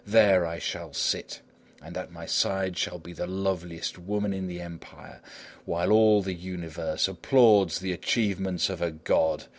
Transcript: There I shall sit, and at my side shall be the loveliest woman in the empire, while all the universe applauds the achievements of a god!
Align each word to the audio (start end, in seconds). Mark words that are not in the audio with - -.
There 0.07 0.47
I 0.47 0.57
shall 0.57 0.93
sit, 0.93 1.41
and 1.79 1.95
at 1.95 2.11
my 2.11 2.25
side 2.25 2.75
shall 2.75 2.97
be 2.97 3.13
the 3.13 3.27
loveliest 3.27 3.99
woman 3.99 4.33
in 4.33 4.47
the 4.47 4.59
empire, 4.59 5.21
while 5.63 5.91
all 5.91 6.23
the 6.23 6.33
universe 6.33 7.07
applauds 7.07 7.77
the 7.77 7.91
achievements 7.93 8.67
of 8.71 8.81
a 8.81 8.89
god! 8.89 9.45